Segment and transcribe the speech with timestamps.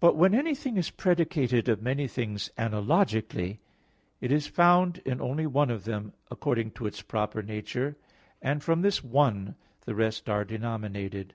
[0.00, 3.60] But when anything is predicated of many things analogically,
[4.20, 7.96] it is found in only one of them according to its proper nature,
[8.42, 9.54] and from this one
[9.84, 11.34] the rest are denominated.